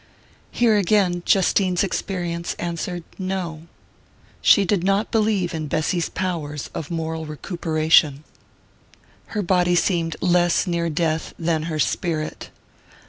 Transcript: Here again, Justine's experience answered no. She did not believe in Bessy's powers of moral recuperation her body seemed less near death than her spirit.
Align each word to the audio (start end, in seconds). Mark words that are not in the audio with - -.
Here 0.49 0.77
again, 0.77 1.21
Justine's 1.27 1.83
experience 1.83 2.55
answered 2.55 3.03
no. 3.19 3.67
She 4.41 4.65
did 4.65 4.83
not 4.83 5.11
believe 5.11 5.53
in 5.53 5.67
Bessy's 5.67 6.09
powers 6.09 6.71
of 6.73 6.89
moral 6.89 7.27
recuperation 7.27 8.23
her 9.37 9.43
body 9.43 9.75
seemed 9.75 10.15
less 10.19 10.65
near 10.65 10.89
death 10.89 11.35
than 11.37 11.65
her 11.69 11.77
spirit. 11.77 12.49